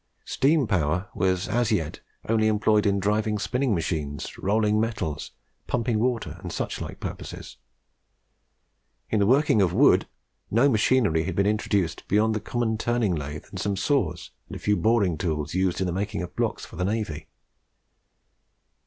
Steam 0.25 0.65
power 0.65 1.09
was 1.13 1.47
as 1.47 1.71
yet 1.71 1.99
only 2.27 2.47
employed 2.47 2.87
in 2.87 2.99
driving 2.99 3.37
spinning 3.37 3.75
machines, 3.75 4.35
rolling 4.39 4.79
metals, 4.81 5.29
pumping 5.67 5.99
water, 5.99 6.39
and 6.41 6.51
such 6.51 6.81
like 6.81 6.99
purposes. 6.99 7.57
In 9.11 9.19
the 9.19 9.27
working 9.27 9.61
of 9.61 9.73
wood 9.75 10.07
no 10.49 10.67
machinery 10.67 11.25
had 11.25 11.35
been 11.35 11.45
introduced 11.45 12.07
beyond 12.07 12.33
the 12.33 12.39
common 12.41 12.79
turning 12.79 13.13
lathe 13.13 13.45
and 13.51 13.59
some 13.59 13.77
saws, 13.77 14.31
and 14.49 14.55
a 14.55 14.59
few 14.59 14.75
boring 14.75 15.19
tools 15.19 15.53
used 15.53 15.79
in 15.79 15.93
making 15.93 16.25
blocks 16.35 16.65
for 16.65 16.77
the 16.77 16.85
navy. 16.85 17.27